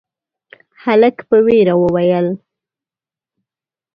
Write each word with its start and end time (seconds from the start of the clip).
هلک 0.83 1.17
په 1.29 1.37
وېره 1.45 1.75
وويل: 1.81 2.27